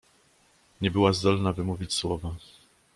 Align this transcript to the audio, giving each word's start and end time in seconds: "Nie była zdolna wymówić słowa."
"Nie 0.81 0.91
była 0.91 1.13
zdolna 1.13 1.53
wymówić 1.53 1.93
słowa." 1.93 2.35